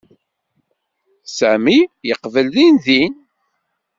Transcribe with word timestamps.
Sami 1.37 1.79
yeqbel 2.07 2.47
dindin. 2.53 3.13